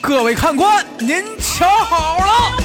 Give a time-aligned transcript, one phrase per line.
[0.00, 2.56] 各位看官，您瞧好了。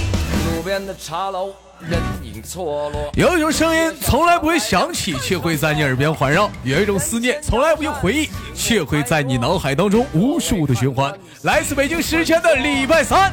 [0.56, 3.12] 路边的茶楼，人影错落。
[3.14, 11.14] 有一种声音从来不会响起，却会在你耳边环绕；有一种思念从来不用回忆，却会在你脑海当中无数的循环。
[11.44, 13.32] 来自北京时间的礼拜三，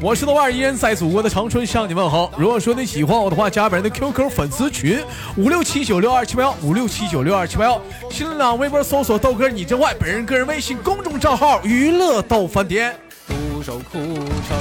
[0.00, 2.32] 我是豆瓣，依然在祖国的长春向你问好。
[2.36, 5.04] 如果说你喜欢我的话，加本人的 QQ 粉丝群
[5.36, 12.96] 五六七九六二七八幺五六七九六二七八幺，新浪微博搜索豆哥你真坏，本人个人微信公众账号娱乐豆翻天。
[13.28, 14.58] 独守空城，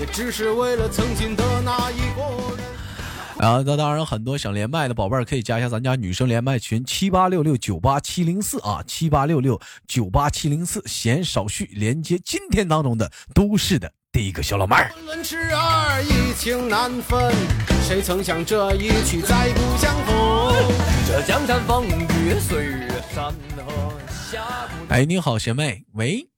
[0.00, 2.22] 也只是为了曾经的那一个
[2.56, 2.79] 人。
[3.40, 9.58] 啊，那当然，很多想连麦的宝贝儿可以加一下咱家女生连麦群七八六六九八七零四啊，七八六六
[9.88, 10.82] 九八七零四。
[10.84, 14.92] 闲少叙，连接今天当中的都市的第一个小老妹儿。
[16.36, 17.34] 情难分，
[17.82, 20.54] 谁曾想这一去再不相逢？
[21.08, 24.92] 这江山风雨岁月山河下不。
[24.92, 26.28] 哎，你好，学妹，喂。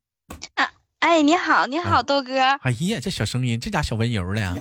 [0.55, 2.41] 啊，哎，你好，你好，豆哥。
[2.63, 4.55] 哎呀，这小声音，这家小温柔的呀。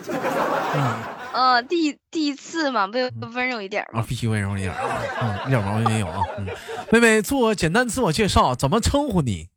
[0.73, 0.97] 嗯
[1.33, 2.97] 嗯，第第一次嘛，不
[3.33, 4.05] 温柔一点啊，吗？
[4.07, 6.23] 必须温柔一点啊，嗯，一点毛病没有啊。
[6.37, 6.47] 嗯，
[6.91, 9.49] 妹妹，做简单自我介绍，怎么称呼你？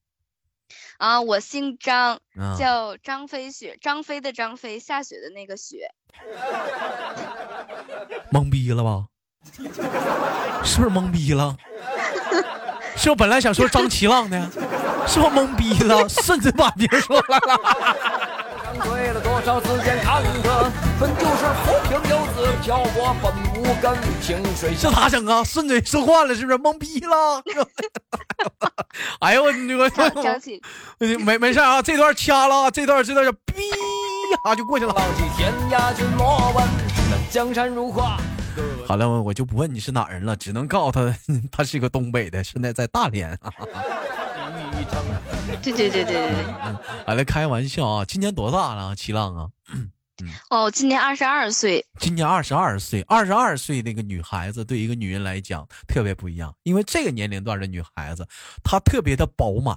[0.98, 5.91] 啊，我姓张，啊叫张飞雪，张飞的张飞，下雪的那个雪。
[8.31, 9.06] 懵逼了吧？
[10.64, 11.56] 是不是懵逼了？
[12.97, 14.48] 是我本来想说张七浪的，
[15.06, 18.44] 是我懵逼了，甚至把别人说来了。
[18.75, 25.42] 看对了多少次间坎坷，本就是浮萍游子漂泊，本无根，萍水这咋整啊？
[25.44, 27.42] 顺嘴说话了，是不是懵逼了？
[29.20, 30.61] 哎呦我我张张起，
[30.98, 34.94] 我没没事啊，这段掐了啊，这段这段就哔一下就过去了。
[35.36, 36.66] 天涯君莫问，
[37.11, 38.19] 那江山如画。
[38.86, 41.14] 好了，我我就不问你是哪人了，只能告诉他
[41.50, 43.37] 他是个东北的，现在在大连。
[45.62, 46.45] 对对对对对对。
[46.65, 48.95] 嗯，好了， 开玩笑啊，今年多大了啊？
[48.95, 49.49] 七浪啊，
[50.51, 51.85] 哦，今年二十二岁。
[51.99, 58.27] 今年二十二岁，二十二岁那个女孩子对一个女人来讲特别不一样，因为这个年龄段的女孩子
[58.62, 59.77] 她特别的饱满，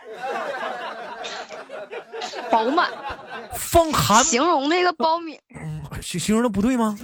[2.50, 2.90] 饱满，
[3.54, 5.38] 放含形容那个苞米，
[6.02, 6.96] 形形容的不对吗？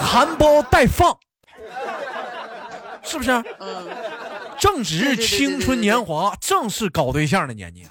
[0.00, 1.16] 含苞待放，
[3.02, 3.30] 是不是？
[3.58, 3.88] 嗯，
[4.58, 7.86] 正值青春年华，正是搞对象的年纪，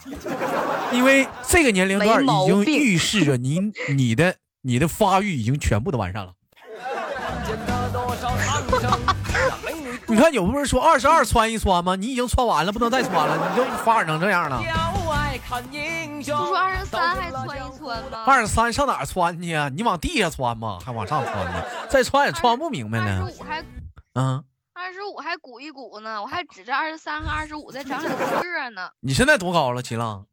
[0.92, 3.60] 因为这个年龄段已经预示着你
[3.94, 6.34] 你的你的发育已经全部都完善了。
[10.08, 11.96] 你看，有不是说二十二穿一穿吗？
[11.96, 14.62] 你已经穿完了，不能再穿了，你就发展成这样了。
[14.62, 14.66] 不
[16.24, 18.24] 说二十三还穿一穿吗？
[18.26, 19.70] 二十三上哪儿穿去啊？
[19.70, 20.80] 你往地下穿吗？
[20.86, 21.64] 还往上穿呢？
[21.90, 23.28] 再穿也穿不明白二十呢。
[23.40, 23.64] 五还
[24.16, 24.44] 嗯，
[24.92, 28.90] 二十五还鼓一鼓呢，我还指着二十三和二十五再长两个个呢。
[29.00, 30.28] 你现在多高了，齐浪？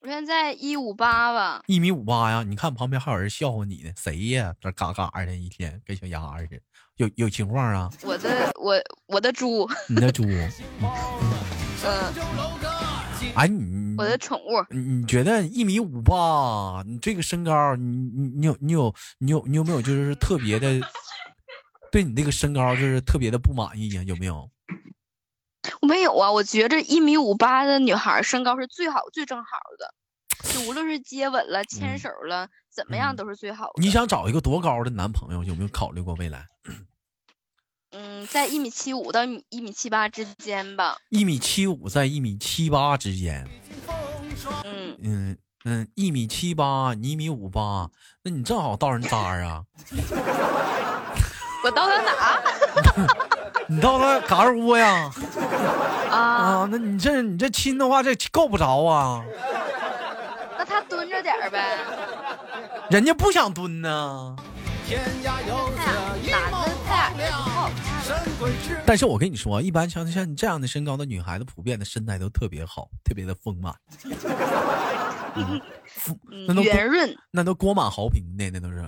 [0.00, 2.42] 我现在一五八吧，一米五八呀？
[2.42, 4.54] 你看旁边还有人笑话你呢，谁呀？
[4.60, 6.60] 这嘎嘎的，一天跟小鸭似的，
[6.96, 7.90] 有有情况啊？
[8.02, 8.74] 我的我
[9.06, 10.24] 我的猪，你的猪？
[11.82, 20.78] 嗯，哎，你我的宠物，你你觉得一米五八，你这个身高，你你你有你有你有你有没有就是特别的，
[21.90, 24.02] 对你这个身高就是特别的不满意呀？
[24.04, 24.50] 有没有？
[25.82, 29.94] 我没有啊，我觉着一米五八的女孩身高是最好最正好的，
[30.52, 33.82] 就无论是接吻了、牵手了，怎么样嗯都是最好的。
[33.82, 35.44] 你想找一个多高的男朋友？
[35.44, 36.46] 有没有考虑过未来？
[37.92, 40.96] 嗯，在一米七五到一米七八之间吧。
[41.08, 43.46] 一米七五在一米七八之间，
[44.64, 47.90] 嗯，嗯嗯，一米七八，你一米五八，
[48.22, 49.64] 那你正好到人渣啊！
[51.62, 52.42] 我到他哪？
[53.68, 55.10] 你到他嘎儿窝呀？
[56.10, 59.22] 啊，啊，那你这你这亲的话，这够不着啊！
[60.58, 61.78] 那他蹲着点儿呗。
[62.90, 64.36] 人家不想蹲呢。
[68.84, 73.72] 但是我跟你说，一般像像你这样的身高的女孩子，普遍的身材都特别好，特别的丰满，
[75.36, 75.60] 嗯
[76.48, 78.82] 那都，圆润、那都锅满豪平的，那都是。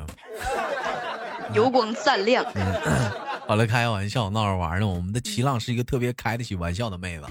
[1.55, 2.45] 油光锃亮。
[3.47, 4.87] 好了，开个玩笑，闹着玩呢。
[4.87, 7.25] 我们的齐浪是一个特别开得起玩笑的妹子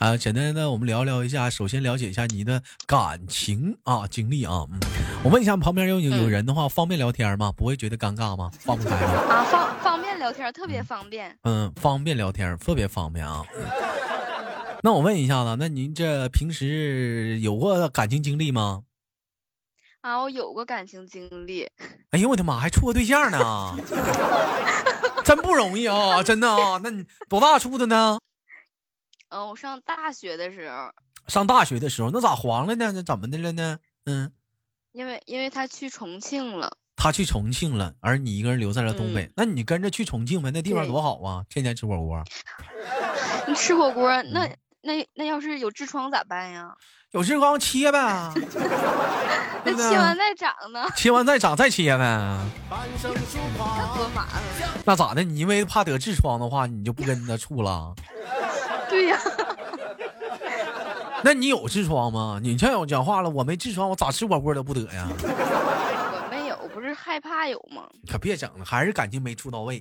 [0.00, 0.16] 啊。
[0.16, 4.64] 简单的，我们聊聊一下，首先了解一下你的感情啊经历啊。
[4.72, 4.80] 嗯，
[5.22, 7.52] 我问一下，旁边有有有嗯人的话，方便聊天吗？
[7.56, 8.50] 不会觉得尴尬吗？
[8.58, 9.12] 放不开吗？
[9.28, 11.36] 啊，方方便聊天，特别方便。
[11.42, 13.42] 嗯，方便聊天，特别方便啊。
[13.56, 13.64] 嗯
[14.82, 18.82] 那我问一下子，那您这平时有过感情经历吗？
[20.04, 21.66] 啊，我有过感情经历，
[22.12, 23.74] 哎呦我的妈，还处过对象呢，
[25.24, 26.78] 真不容易啊，真的啊。
[26.84, 28.18] 那你多大处的呢？
[29.30, 30.92] 嗯，我上大学的时候，
[31.26, 32.92] 上大学的时候，那咋黄了呢？
[32.92, 33.78] 那怎么的了呢？
[34.04, 34.30] 嗯，
[34.92, 40.50] 因为因为他去重庆了，他去重庆了，而你一个人留在了东北，嗯那你跟着去重庆呗？
[40.50, 42.22] 那地方多好啊，天天吃火锅。
[43.48, 44.50] 你 吃火锅，嗯那
[44.84, 46.70] 那那要是有痔疮咋办呀？
[47.12, 47.98] 有痔疮切呗，
[49.64, 52.38] 那切完再长呢，切完再长再切呗。
[52.68, 52.76] 那
[53.96, 54.42] 多麻烦。
[54.84, 55.22] 那咋的？
[55.22, 57.94] 你因为怕得痔疮的话，你就不跟他处了？
[58.90, 59.18] 对呀、
[61.22, 62.40] 那你有痔疮吗？
[62.42, 65.06] 你这样讲话了，我没痔疮，我咋吃火锅都不得呀？
[65.22, 67.84] 我没有，不是害怕有吗？
[68.10, 69.80] 可别整了，还是感情没处到位。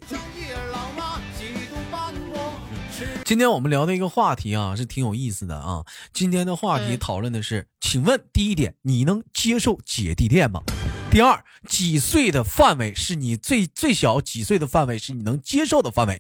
[3.26, 5.84] 今天我们聊的一个话题啊，是挺有意思的啊。
[6.14, 10.62] 今天的话题嗯讨论的是，请问第一点，你能接受姐弟恋吗？
[11.10, 16.20] 第二，几岁的范围是你最最小几岁的范围是你能接受的范围？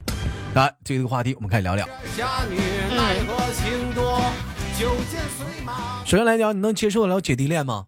[0.55, 1.87] 来，这个话题我们开始聊聊。
[2.15, 2.57] 侠女
[2.95, 4.21] 奈何情多，
[4.79, 6.05] 九剑随马。
[6.05, 7.87] 首先来讲，你能接受得了姐弟恋吗？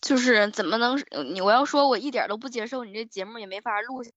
[0.00, 4.10] 就是怎么能呃你我要说我一点都不接受，你这节目也没法录下。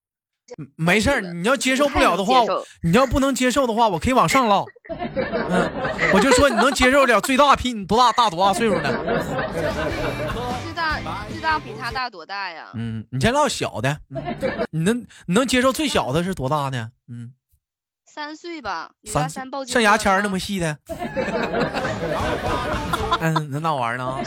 [0.57, 2.43] 嗯没事儿，你要接受不了的话
[2.83, 4.63] 你要不能接受的话，我可以往上唠。
[4.89, 5.71] 嗯，
[6.13, 8.91] 我就说你能接受了最大比你多大大多大岁数的？
[10.63, 10.99] 最大
[11.31, 12.67] 最大比他大多大呀？
[12.75, 16.91] 嗯，你先唠小的，嗯你能你能接受最小的是多大呢？
[17.09, 17.33] 嗯，
[18.05, 20.39] 三岁吧，三三抱像牙签那么么。
[20.39, 20.77] 细的。
[23.19, 24.17] 嗯，那那玩意儿呢？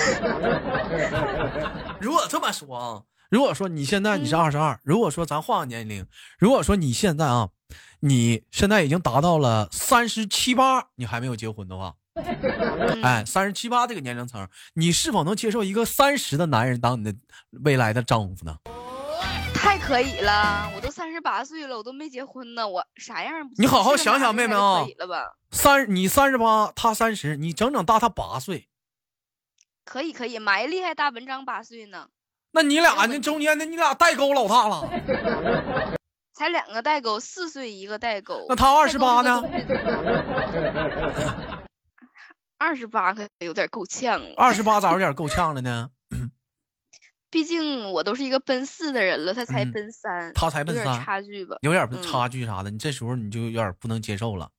[2.01, 6.07] 如果这么说啊，如果说你现在你是嗯二十二，如果说咱换个年龄，
[6.39, 7.51] 如果说你现在啊，
[8.01, 17.15] 你现在已经达到了三十七八，你还没有结婚的话，嗯 哎，三十七八这个年龄层，你是否能接受一个三十的男人当你的
[17.63, 18.57] 未来的丈夫呢？
[19.53, 23.35] 太可以了，我都三十八岁了，我都没结婚呢，我啥样？
[23.59, 25.37] 你好好想想妹妹啊可以了吧？
[25.51, 28.69] 三，你三十八，他三十，你整整大他八岁，
[29.85, 32.09] 可以可以，埋厉害大文章八岁呢，
[32.53, 35.97] 那你俩那中间的你俩代沟老大了。
[36.35, 38.47] 才两个代沟，四岁一个代沟。
[38.49, 39.43] 那他二十八呢？
[42.57, 45.91] 二十八可有点够呛了，二十八咋有点够呛了呢？
[47.31, 51.57] 毕竟我都是一个奔四的人了，他才嗯奔三，他才奔有点三差距吧？
[51.61, 54.51] 有点嗯差距啥的，你这时候你就有点不能接受了。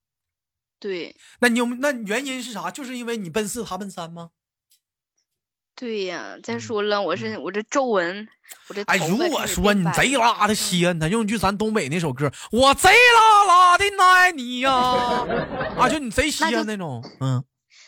[0.78, 2.70] 对那你有那原因是啥？
[2.70, 4.30] 就是因为你奔四，他奔三吗？
[5.74, 8.28] 对呀，再嗯说了，我是我这皱纹，
[8.68, 14.70] 我这哎，如果开始说你白贼拉的稀罕他，用句咱东北那首歌，我贼拉拉的爱你呀，
[15.78, 17.42] 啊，就你贼稀那就罕那种，嗯，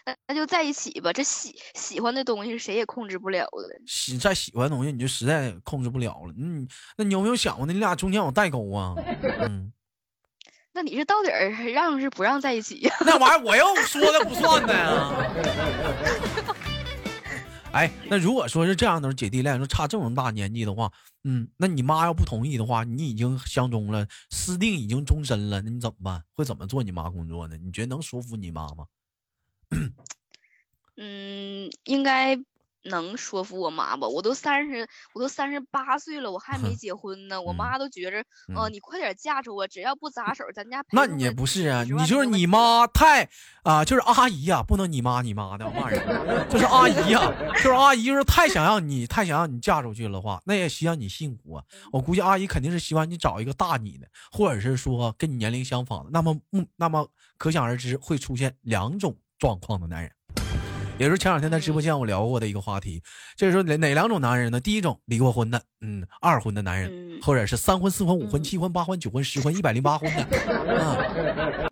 [0.06, 1.12] 那那就在一起吧。
[1.12, 3.80] 这喜喜欢的东西谁也控制不了的。
[3.86, 6.32] 喜再喜欢的东西你就实在控制不了了。
[6.38, 7.74] 嗯，那你有没有想过呢？
[7.74, 8.94] 你俩中间有代沟啊？
[9.40, 9.70] 嗯，
[10.72, 12.94] 那你是到底儿让是不让在一起呀？
[13.00, 15.12] 那玩意儿我又说的不算的呀。
[17.72, 20.92] 哎，那如果说是这样的姐弟恋，说差这么大年纪的话，
[21.24, 26.22] 嗯，那你妈要不同意的话，你已经相中了，私定已经终身了，那你怎么办？
[26.34, 27.56] 会怎么做你妈工作呢？
[27.56, 28.86] 你觉得能说服你妈吗？
[30.96, 32.36] 嗯，应该
[32.84, 34.06] 能说服我妈吧。
[34.08, 37.40] 我都三十，我都三十八岁了，我还没结婚呢。
[37.42, 38.18] 我嗯妈都觉着，
[38.54, 43.28] 呃，嗯你快点嫁出我，只要不砸手，咱家那你也不是啊，你就是你妈太
[43.62, 51.64] 啊、就是阿姨呀、不能你妈你妈的，我骂人，就是阿姨呀、就是阿姨，就是太想让你太想让你嫁出去的话，那也希望你幸福啊。
[51.92, 57.08] 我估计阿姨肯定是希望你找一个大你的，或者是说跟你年龄相仿的，那么嗯，那么
[57.38, 60.10] 可想而知会出现两种状况的男人。
[61.02, 63.02] 也是前两天在直播间我聊过的一个话题，
[63.36, 64.60] 就是说哪哪两种男人呢？
[64.60, 70.22] 第一种离过婚的，嗯，二婚的男人，嗯或者是三婚、四婚、五婚、嗯七婚、八婚、九婚、十婚、一百零八婚的，
[70.78, 70.96] 啊，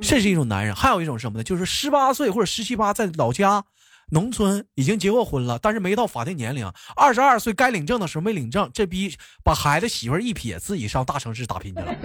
[0.01, 0.75] 这是一种男人。
[0.75, 1.45] 还有一种什么呢？
[1.45, 3.65] 就是十八岁或者十七八在老家。
[4.11, 9.15] 农村已经结过婚了，但是没到法定年龄，二十二岁该领证的时候没领证，这逼
[9.45, 11.97] 把孩子媳妇一撇，自己上大城市打拼去了。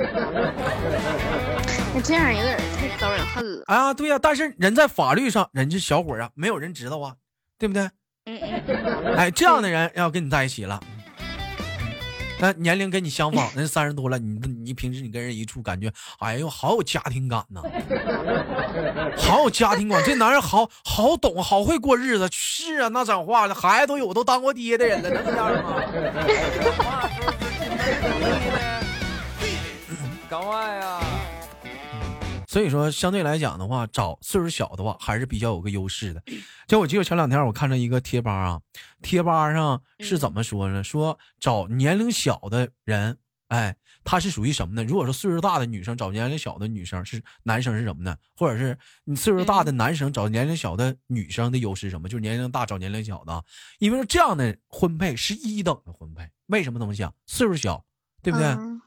[1.93, 3.63] 那这样有点太招人恨了。
[3.67, 7.15] 啊，对呀、但是人在法律上，人家小伙啊，没有人知道啊，
[7.57, 7.83] 对不对？
[8.25, 10.81] 嗯嗯嗯，哎，这样的人要跟你在一起了，
[12.39, 17.61] 那年龄跟你相仿，人三十多了，你你平时你跟人一处，感觉哎呦好有家庭感呐，
[19.17, 22.27] 好有家庭感，这男人好好懂，好会过日子。
[22.31, 25.81] 是啊，那讲话了，孩子都有都当过爹的人了，能这样吗？
[30.27, 30.99] 赶快啊，
[32.55, 36.23] 所以说，相对来讲的话，找岁数小的话还是比较有个优势的。
[36.69, 38.61] 就我记得前两天我看到一个贴吧啊，
[39.01, 40.81] 贴吧上是怎么说呢？
[40.81, 43.17] 说找年龄小的人
[43.49, 44.85] 哎，他是属于什么呢？
[44.85, 48.15] 如果说岁数大的女生找年龄小的女生是男生是什么呢？
[48.37, 52.07] 或者是你岁数大的男生找年龄小的女生的优势是什么？
[52.07, 53.43] 就是年龄大找年龄小的，
[53.79, 56.25] 因为说这样的婚配是一等的婚配。
[56.45, 57.13] 为什么这么想？
[57.25, 57.83] 岁数小，
[58.23, 58.47] 对不对？
[58.47, 58.81] 嗯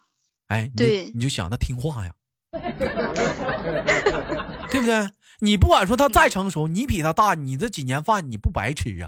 [0.47, 2.15] 哎，你你就想他听话呀，
[4.71, 5.09] 对不对？
[5.41, 9.07] 你不管说他再成熟，你比他大，你这几年饭你不白吃啊，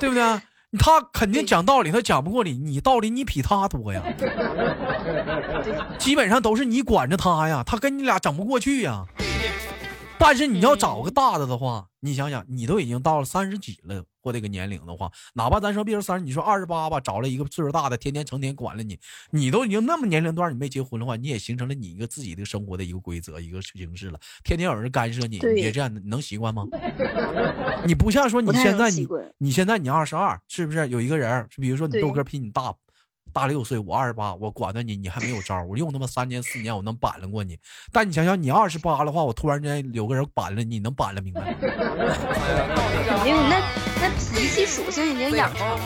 [0.00, 0.40] 对不对？
[0.78, 4.02] 他肯定讲道理，他讲不过你，你道理你比他多呀，
[5.98, 9.04] 基本上都是你管着他呀，他跟你俩整不过去呀。
[10.18, 18.98] 但是你要找个大的的话，你想想，你都已经到了三十几了或这个年龄的话，哪怕咱说别说三十，你说二十八吧，找了一个岁数大的，天天成天管了你，
[19.30, 24.18] 你都已经那么年龄段，你没结婚的话，你也形成了你一个自己的生活的一个规则，一个形式了。
[24.42, 26.64] 天天有人干涉你，你也这样，你能习惯吗？
[27.86, 29.06] 你不像说你现在你
[29.38, 31.48] 你现在你二十二，是不是有一个人儿？
[31.56, 32.74] 比如说你豆哥比你大
[33.36, 37.58] 大六岁，我二十八，我管着你，你还没有招，我用他妈三年四年我能板了过你。
[37.92, 41.48] 但你想想，你二十八的话，我突然间有个人板了你，能板了明白吗？
[41.60, 43.60] 肯定那
[44.00, 45.76] 那脾气属性已经养成了，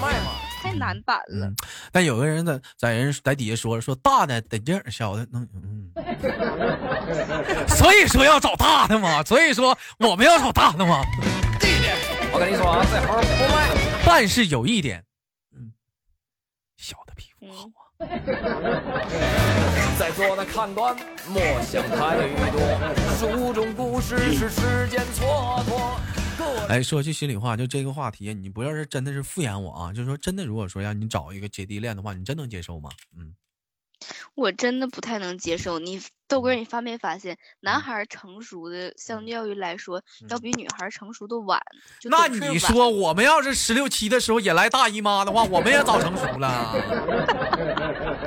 [0.62, 1.48] 太难板了。
[1.48, 1.56] 嗯，
[1.90, 5.90] 但有个人在在人在底下说说大的得劲儿，小的能嗯。
[7.66, 11.02] 所以说要找大的嘛，所以说我们要找大的嘛。
[12.32, 13.68] 我跟你说啊，这行不卖。
[14.06, 15.04] 但是有一点，
[17.50, 17.68] 好啊。
[19.98, 20.96] 在座的看官
[21.28, 22.16] 莫想太
[22.50, 22.58] 多，
[23.18, 25.98] 书中故事是时间蹉跎。
[26.68, 32.88] 哎，说句心里话，就这个话题，你不要是真的是敷衍我啊，就是说真的，如果说让你找一个姐弟恋的话，你真能接受吗？
[33.18, 33.34] 嗯，
[34.34, 35.78] 我真的不太能接受。
[35.78, 41.60] 你豆哥，你发没发现，男孩成熟的相较于来说，要比女孩成熟的晚。
[42.00, 46.74] 就那你说我们要是十六七的时候也来大姨妈的话，我们也早成熟了。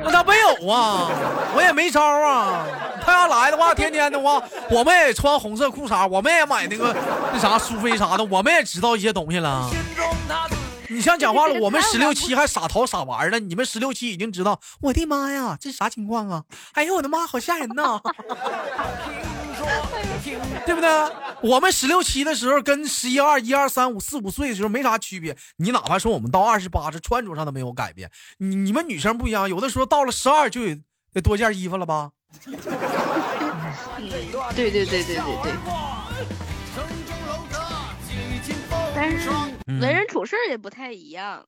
[0.04, 1.10] 那他没有啊，
[1.56, 2.68] 我也没招啊。
[3.02, 6.94] 他要来的话，天天的话，我们也穿红色裤衩，我们也买那个
[7.32, 9.70] 那啥苏菲啥的，我们也知道一些东西了。
[10.90, 16.44] 你像讲话了，我们十六七还傻淘傻玩呢，你们十六七已经知道，我的妈呀，这啥情况啊？
[16.74, 18.00] 哎呦我的妈，好吓人呐！
[20.66, 20.90] 对不对？
[21.42, 25.36] 我们十六七的时候跟十一二、一二三五、四五岁的时候没啥区别。
[25.58, 28.10] 你哪怕说我们到二十八，这穿着上都没有改变。
[28.38, 30.82] 你你们女生不一样，有的时候到了十二就得
[31.14, 32.12] 得多件衣服了吧？
[32.46, 32.56] 嗯，
[34.56, 35.54] 对对对对对对。
[38.96, 41.46] 但是嗯为人处事也不太一样。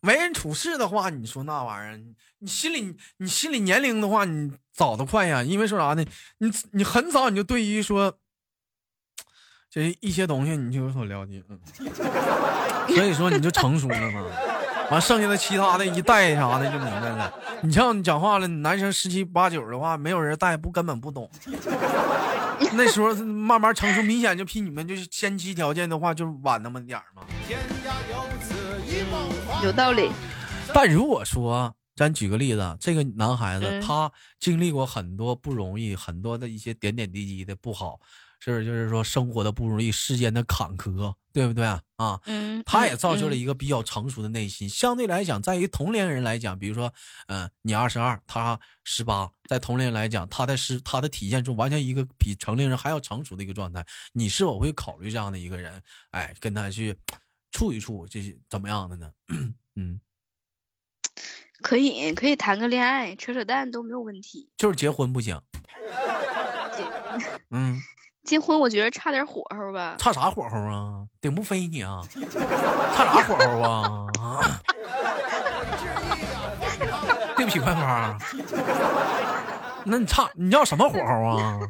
[0.00, 5.42] 为人处事的话，你说那玩意儿，你你心里你心里年龄的话，你早得快呀。
[5.42, 6.04] 因为说啥呢？
[6.38, 8.16] 你你很早你就对于说
[9.70, 11.58] 这一些东西你就有所了解，嗯，
[12.94, 14.24] 所以说你就成熟了嘛。
[14.90, 17.34] 完剩下的其他的一带啥的就明白了。
[17.62, 21.28] 你像你讲话了，男生十七八九的话，没有人带不根本不懂。
[22.74, 27.22] 那时候慢慢成熟，明显就比你们就是先期条件的话就晚那么点儿嘛。
[29.62, 30.10] 有道理。
[30.74, 34.10] 但如果说，咱举个例子，这个男孩子、嗯他
[34.40, 38.00] 经历过很多不容易，很多的一些点点滴滴的不好，
[38.38, 38.64] 是不是？
[38.64, 41.82] 就是说生活的不容易，世间的坎坷，对不对啊？
[41.96, 44.68] 啊，嗯，他也造就了嗯一个比较成熟的内心。
[44.68, 46.92] 相对来讲，在于同龄人来讲，比如说，
[47.28, 53.84] 嗯、你二十二，他十八，在同龄人来讲，他的是他的体现出完全一个比成年人还要成熟的一个状态。
[54.12, 55.82] 你是否会考虑这样的一个人？
[56.10, 56.96] 哎，跟他去
[57.50, 59.10] 处一处，这是怎么样的呢？
[59.76, 60.00] 嗯。
[61.62, 64.50] 可以可以谈个恋爱，扯扯淡都没有问题。
[64.58, 65.40] 就是结婚不行。
[67.48, 67.80] 嗯，
[68.26, 69.94] 结婚我觉得差点火候吧。
[69.98, 71.04] 差啥火候啊？
[71.20, 72.00] 顶不飞你啊？
[72.94, 74.06] 差啥火候啊？
[77.36, 78.18] 对不起，官方。
[79.84, 81.58] 那你差你要什么火候啊？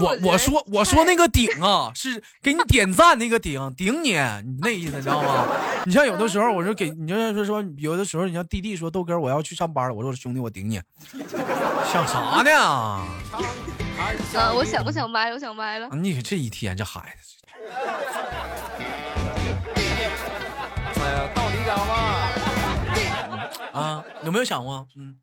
[0.00, 5.46] 我我说我说那个顶啊，是给你点赞那个顶顶你，你那意思你知道吗？
[5.84, 10.80] 你像有的时候，我说给你就是说说有的时候，你像弟弟说豆哥我要去上班了，我说兄弟我顶你，
[11.92, 13.02] 想啥呢？
[14.34, 15.88] 呃，我想不想歪了，我想歪了。
[15.96, 17.36] 你这一天这孩子，
[21.00, 21.94] 哎呀，到底讲嘛？
[23.72, 24.86] 啊，有没有想过？
[24.96, 25.18] 嗯，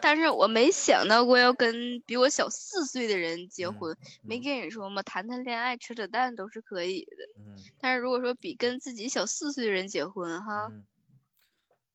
[0.00, 5.02] 但是我没想到过要跟比我小四岁的人结嗯婚，没跟你说吗？
[5.02, 7.16] 谈谈恋爱、扯扯淡都是可以的。
[7.38, 10.84] 嗯但是如果说比跟自己小四岁的人结婚，哈，嗯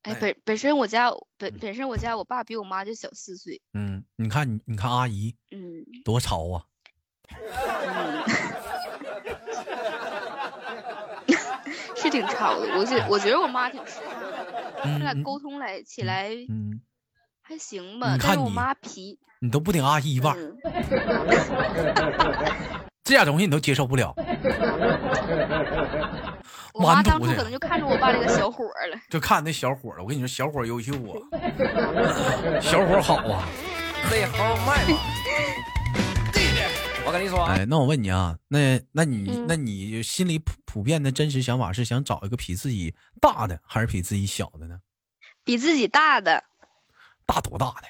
[0.06, 6.66] 哎，哎本本身我家本嗯本身我家我爸比我妈就小四岁，嗯，你看你你看阿姨嗯多潮啊！
[7.30, 8.24] 嗯，
[11.96, 12.68] 是挺潮的。
[12.78, 14.36] 我觉我觉得我妈挺实诚的。
[14.84, 16.80] 他俩嗯沟通来起来嗯，
[17.42, 24.12] 还行吧，你看你但是我妈皮，你都不顶阿姨范儿，嗯， 这点东西你都接受不了，
[26.74, 29.00] 我妈完犊子当初可能就看着我爸这个小伙了。
[29.12, 30.02] 就看那小伙了。
[30.02, 31.14] 我跟你说，小伙优秀啊，
[32.60, 33.48] 小伙好啊。
[34.10, 34.98] 得好卖嘛。
[37.06, 44.80] 我跟你说，哎，那我问你啊，那那你、嗯那你心里普普遍的真实想法是想找一个比自己大的，还是比自己小的呢？
[45.44, 46.44] 比自己大的，
[47.28, 47.88] 大多大的？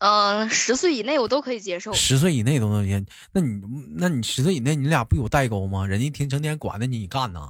[0.00, 1.92] 嗯、十岁以内我都可以接受。
[1.92, 3.04] 十岁以内都能接？
[3.32, 3.60] 那你
[3.96, 5.86] 那你十岁以内你俩不有代沟吗？
[5.86, 7.40] 人家一天成天管着你，你干呢？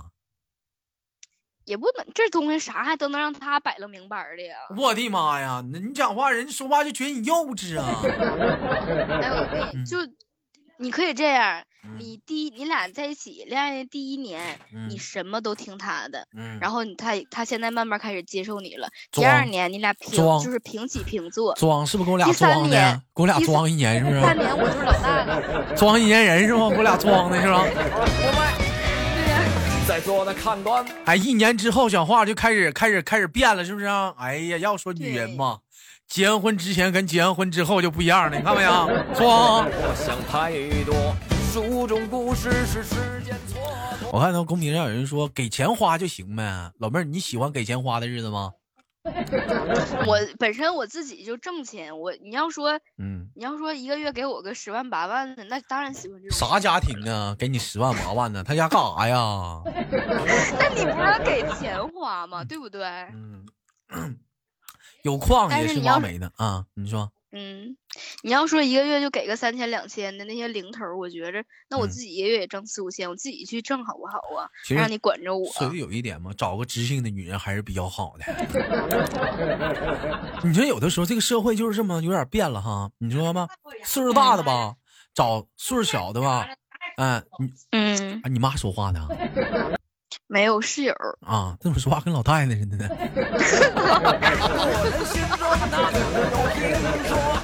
[1.65, 4.57] 也不能，这东西啥还都能让他摆了明白的呀？
[4.77, 5.65] 我的妈呀！
[5.73, 8.01] 那你讲话，人家说话就觉得你幼稚啊！
[8.03, 9.99] 哎，我跟嗯你就，
[10.79, 11.67] 你可以这样，嗯
[11.99, 14.59] 你第一，你俩在一起恋爱的第一年，
[14.89, 18.87] 你嗯什么都听他的，嗯，然后你他他现在慢慢开始接受你了。
[19.11, 23.01] 第二年你俩平就是平起平坐，装是不是跟我俩装的年？
[23.15, 24.21] 给我俩装一年是不是？
[24.21, 25.43] 三年我就是老大了。
[25.75, 26.69] 装一年人是吗？
[26.69, 27.65] 跟我俩装的是吧？
[29.89, 34.15] 在座的看官，哎，一年之后，讲话就开始开始开始变了，是不是啊？
[34.19, 35.59] 哎呀，要说女人嘛，
[36.07, 38.71] 结完婚之前跟结完婚之后就不一样了，你看没有？
[39.15, 39.67] 装。
[39.67, 40.53] 我想太
[40.85, 41.17] 多，
[41.51, 44.09] 书中故事是时间蹉跎。
[44.13, 48.53] 我看到公屏上有人说给钱花就行呗，老妹儿，你喜欢给钱花的日子吗？
[50.07, 56.39] 我本身我自己就挣钱，我你要说嗯，你要说一个月给我个十万八万的，那当然喜欢这种。
[56.39, 57.35] 啥家庭啊？
[57.37, 58.45] 给你十万八万的？
[58.45, 59.61] 他家干啥呀？
[59.67, 62.45] 那你不是给钱花吗？
[62.45, 62.85] 对不对？
[63.13, 63.45] 嗯，
[65.03, 66.67] 有矿也是挖煤的啊。
[66.75, 67.77] 你说，嗯，
[68.23, 74.51] 你要说一个月就给个三千两千的那些零头，我觉着那我嗯自己一个月也挣四五千，我自己去挣好不好啊？
[74.65, 75.49] 其让你管着我。
[75.53, 78.25] 所以有一点嘛，找个知性的女人还是比较好的。
[80.43, 83.47] 你说有的时候这个社会就是这么有点变了哈，你说吧，
[83.85, 84.75] 岁数大的吧，
[85.15, 86.49] 找岁数小的吧，
[86.97, 89.07] 嗯，你嗯，啊，你妈说话呢
[90.31, 90.95] 没有室友，
[91.27, 91.57] 啊？
[91.61, 92.89] 这么说话跟老太太似的呢？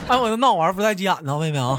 [0.06, 1.76] 哎，我的闹玩不带急眼呢，妹妹啊！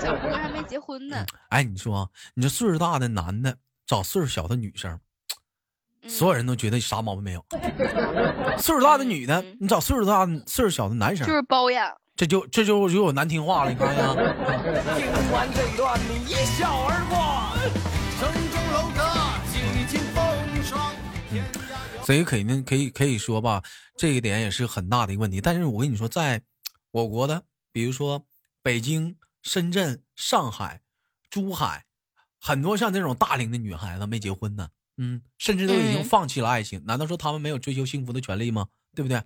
[0.00, 1.16] 小姑娘还没结婚呢。
[1.48, 3.56] 哎，你说，你这岁数大的男的
[3.88, 4.92] 找岁数小的女生，
[6.04, 7.44] 嗯所有人都觉得啥毛病没有。
[8.58, 14.14] 岁数大的女的嗯，你找岁数大、岁数小的男生就，是包养，这就这就就有难听话了，你看呀？
[14.14, 17.16] 听完这一段，你一笑而过。
[18.18, 19.00] 城中楼阁
[22.06, 23.64] 所以肯定可以可以说吧，
[23.98, 25.40] 这一点也是很大的一个问题。
[25.40, 26.40] 但是我跟你说，在
[26.92, 27.42] 我国的，
[27.72, 28.24] 比如说
[28.62, 30.82] 北京、深圳、上海、
[31.28, 31.84] 珠海，
[32.38, 36.80] 很多像这种大龄的女孩子没结婚呢，嗯，甚至都已经嗯放弃了爱情。
[36.86, 38.68] 难道说她们没有追求幸福的权利吗？
[38.94, 39.20] 对不对？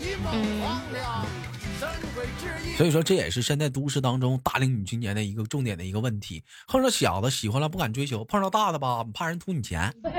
[0.00, 1.39] 一梦黄粱，神鬼之意。
[2.80, 6.42] 所以说，这也是现在都市当中大龄女青年的一个重点的一个问题。
[6.66, 10.10] 碰上小的喜欢了不敢追求，碰上大的吧，怕人图你钱， 是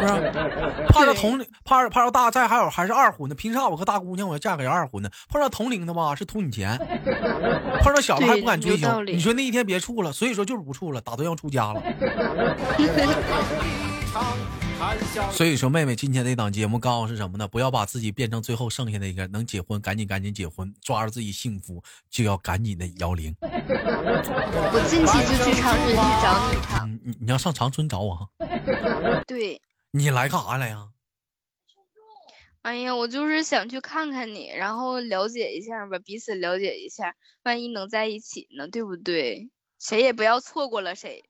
[0.00, 0.32] 不是？
[0.88, 5.12] 怕着同龄，怕着怕着大，再还有还是二婚的，凭啥我个大姑娘我要嫁给人二婚的？
[5.28, 6.76] 碰上同龄的吧，是图你钱；
[7.80, 11.80] 碰上小的还不敢追求你说那一天别处了，所以说就是不处了，打算要出家了。
[15.32, 17.48] 所以说，妹妹，今天这档节目告诉是什么呢？
[17.48, 23.34] 不要把自己变成最后剩下的一个，能结婚赶紧赶紧结婚，抓住自己幸福就要赶紧的摇铃。
[23.40, 28.28] 我近期就去长春去找你你你要上长春找我哈？
[29.26, 29.60] 对，
[29.90, 30.88] 你来干啥来呀？
[32.62, 39.50] 哎呀，我就是想去看看你，然后了解一下吧，彼此了解一下，万一能在一起呢，对不对？
[39.78, 41.24] 谁也不要错过了谁。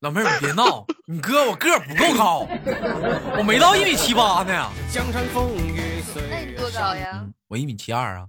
[0.00, 2.46] 老妹儿，你别闹，你哥我个儿不够高，
[3.38, 4.70] 我没到一米七八呢。
[4.92, 7.20] 江山风雨岁那你多高呀？
[7.22, 8.28] 嗯，我一米七二啊，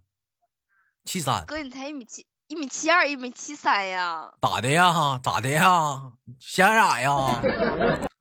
[1.04, 4.32] 七三，哥，你才一米七，一米七二，一米七三呀！
[4.42, 5.20] 咋的呀？
[5.22, 6.14] 咋的呀？
[6.40, 7.42] 嫌啥呀？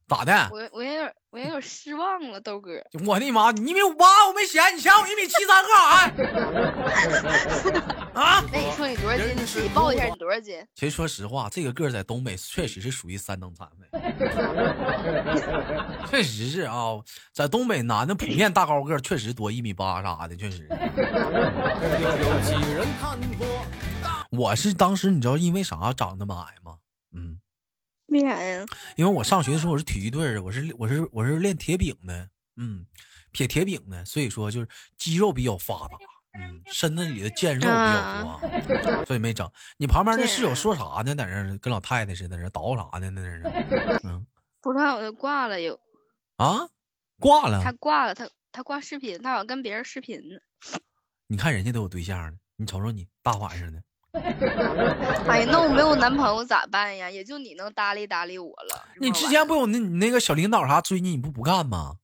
[0.06, 0.48] 咋的？
[0.52, 2.72] 我我有点我有点失望了，豆哥。
[3.06, 3.50] 我的妈！
[3.52, 7.82] 你一米五八，我没嫌你嫌我一米七三干啥呀？
[8.14, 8.44] 啊！
[8.52, 9.34] 那你说你多少斤？
[9.34, 10.64] 你自己报一下你多少斤？
[10.74, 13.88] 其实说实话，这个个在东北确实是属于三等残废，
[16.10, 17.00] 确实是啊，
[17.32, 20.68] 在东北男的普遍大高个确实多，一米八啥的，确实。
[24.30, 26.76] 我是当时你知道因为啥长那么矮吗？
[27.16, 27.38] 嗯，
[28.14, 28.64] 为啥呀？
[28.94, 32.86] 因为我上学的时候我是体育队儿的，我是我是我是练铁饼的，嗯，
[33.32, 35.96] 撇铁饼的，所以说就是肌肉比较发达，
[36.38, 39.50] 嗯，身子里的腱肉比较多，所以没整。
[39.76, 41.12] 你旁边那室友说啥呢？
[41.12, 43.00] 在那儿跟老太太似的，在那儿捣啥呢？
[43.00, 44.24] 在那儿，嗯
[44.62, 45.78] 不知道我就挂了又。
[46.36, 46.68] 啊，
[47.18, 47.64] 挂了。
[47.64, 50.36] 他挂了，他他挂视频，他好像跟别人视频呢。
[51.26, 53.82] 你看人家都有对象了，你瞅瞅你大晚上的。
[55.28, 57.10] 哎呀，那我没有男朋友咋办呀？
[57.10, 58.84] 也就你能搭理搭理我了。
[59.00, 61.96] 你之前不有那你那个小领导啥追你，你不不干吗？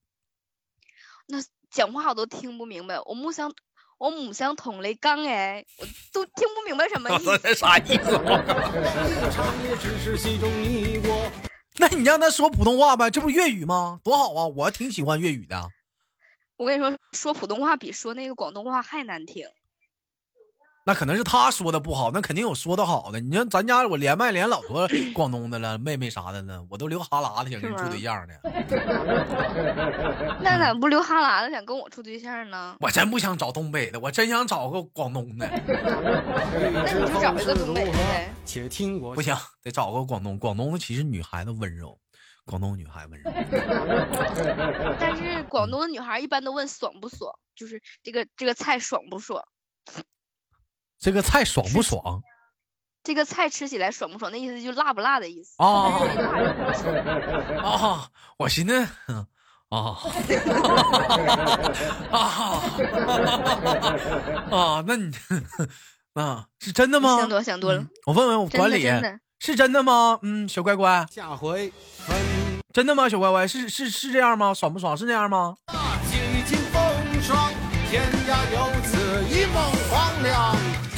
[1.29, 1.39] 那
[1.71, 3.53] 讲话我都听不明白，我目相
[3.99, 7.39] 我母相同雷刚哎，我都听不明白什么意思。
[7.55, 8.21] 啥意思？
[11.79, 14.01] 那你让他说普通话呗，这不粤语吗？
[14.03, 15.69] 多好啊，我挺喜欢粤语的。
[16.57, 19.47] 我跟你说，说普通话比说那个广东话还难听。
[20.83, 23.21] 那可能是他说的不好，那肯定有说的好的。
[23.21, 28.35] 你像咱家我连麦连老多 广东的了，妹妹啥的呢，我都流哈喇子想跟你处对象呢。
[30.41, 32.77] 那咋不流哈喇子想跟我处对象呢？
[32.81, 35.47] 我真不想找东北的，我真想找个广东的。
[35.47, 38.33] 那你就找一个东北的呗。
[38.47, 40.39] 且听我不行，得找个广东。
[40.39, 41.97] 广东的其实女孩子温柔，
[42.47, 43.31] 广东女孩温柔。
[44.99, 49.45] 但是广东的女孩一般都问爽不爽，就是这个这个菜爽不爽。
[51.01, 52.23] 这个菜爽不爽？
[53.03, 54.31] 这个菜吃起来爽不爽？
[54.31, 55.67] 那意思就辣不辣的意思啊
[57.63, 58.11] 啊！
[58.37, 59.27] 我寻思啊
[59.71, 59.97] 啊
[64.51, 64.85] 啊！
[64.87, 65.11] 那你
[66.13, 67.17] 啊是真的吗？
[67.17, 67.83] 想多想多了。
[68.05, 68.87] 我问问我管理，
[69.39, 70.19] 是真的吗？
[70.21, 71.73] 嗯，小乖乖，下回
[72.75, 73.09] 真的吗？
[73.09, 74.53] 小乖乖，是是是这样吗？
[74.53, 74.95] 爽不爽？
[74.95, 75.55] 是这样吗？
[76.11, 76.83] 几经风
[77.23, 77.51] 霜，
[77.89, 78.20] 天涯有此一梦黄粱。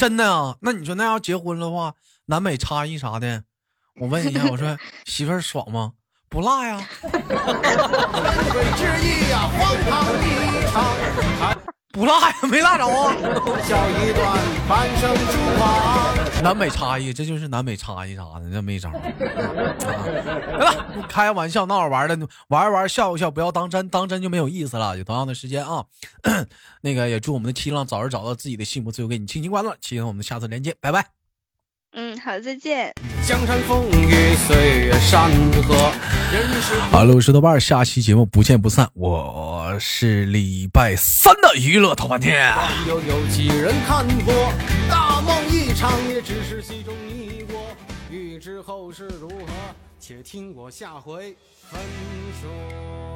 [0.02, 0.56] 真的啊？
[0.62, 1.94] 那你说那要结婚的话，
[2.26, 3.44] 南北差异啥的，
[4.00, 5.92] 我问一下， 我说媳妇儿爽吗？
[6.28, 6.84] 不辣呀。
[11.92, 13.14] 不辣呀，没辣着啊。
[16.42, 18.90] 南北差异，这就是南北差异啥的，这没招。
[18.90, 19.00] 来
[20.58, 24.98] 吧，开玩笑，闹着玩的，玩玩，笑一笑，不要当真，当真就没有意思了。
[24.98, 25.86] 有同样的时间啊，
[26.82, 29.76] 那个也祝我们的七浪早日找到自己的幸福，最后给你轻轻关了。
[29.80, 31.21] 期待我们下次连接，拜拜。
[31.94, 32.90] 嗯，好，再见。
[33.26, 35.30] 江山风雨，岁月山
[35.62, 35.92] 河。
[36.90, 38.88] 哈喽，我是豆瓣，下期节目不见不散。
[38.94, 42.50] 我是礼拜三的娱乐头半天。
[42.88, 44.32] 又有几人看破？
[44.88, 47.76] 大梦一场，也只是戏中你我。
[48.10, 49.44] 欲知后事如何，
[50.00, 51.36] 且听我下回
[51.70, 51.78] 分
[52.40, 53.11] 说。